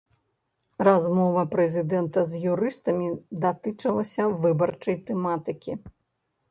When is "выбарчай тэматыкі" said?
4.43-5.71